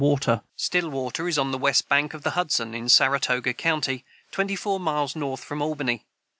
[Footnote 0.01 0.25
22: 0.37 0.41
Stillwater 0.55 1.27
is 1.27 1.37
on 1.37 1.51
the 1.51 1.59
west 1.59 1.87
bank 1.87 2.15
of 2.15 2.23
the 2.23 2.31
Hudson, 2.31 2.73
in 2.73 2.89
Saratoga 2.89 3.53
county, 3.53 4.03
twenty 4.31 4.55
four 4.55 4.79
miles 4.79 5.15
north 5.15 5.43
from 5.43 5.61
Albany. 5.61 6.07